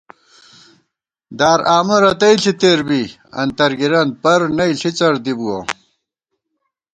[1.39, 3.01] دار آمہ رتئی ݪی تېر بی
[3.41, 5.57] انتَر گِرَن پر نئ ݪِڅر دِبُوَہ